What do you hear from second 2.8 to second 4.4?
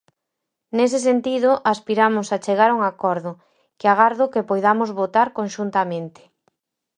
acordo, que agardo